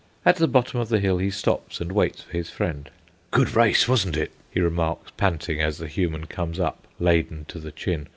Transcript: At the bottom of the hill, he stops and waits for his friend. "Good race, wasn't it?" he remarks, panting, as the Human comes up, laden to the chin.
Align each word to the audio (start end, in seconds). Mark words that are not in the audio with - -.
At 0.25 0.37
the 0.37 0.47
bottom 0.47 0.79
of 0.79 0.89
the 0.89 0.99
hill, 0.99 1.19
he 1.19 1.29
stops 1.29 1.79
and 1.79 1.91
waits 1.91 2.23
for 2.23 2.31
his 2.31 2.49
friend. 2.49 2.89
"Good 3.29 3.55
race, 3.55 3.87
wasn't 3.87 4.17
it?" 4.17 4.31
he 4.49 4.59
remarks, 4.59 5.11
panting, 5.15 5.61
as 5.61 5.77
the 5.77 5.87
Human 5.87 6.25
comes 6.25 6.59
up, 6.59 6.87
laden 6.99 7.45
to 7.49 7.59
the 7.59 7.71
chin. 7.71 8.07